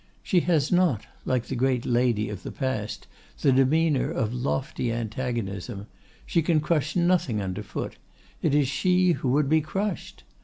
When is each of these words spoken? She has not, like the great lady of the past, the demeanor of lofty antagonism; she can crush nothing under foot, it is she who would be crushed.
She 0.23 0.39
has 0.39 0.71
not, 0.71 1.05
like 1.25 1.45
the 1.45 1.55
great 1.55 1.85
lady 1.85 2.27
of 2.29 2.41
the 2.41 2.51
past, 2.51 3.05
the 3.41 3.51
demeanor 3.51 4.09
of 4.09 4.33
lofty 4.33 4.91
antagonism; 4.91 5.85
she 6.25 6.41
can 6.41 6.59
crush 6.59 6.95
nothing 6.95 7.39
under 7.39 7.61
foot, 7.61 7.97
it 8.41 8.55
is 8.55 8.67
she 8.67 9.11
who 9.11 9.29
would 9.29 9.47
be 9.47 9.61
crushed. 9.61 10.23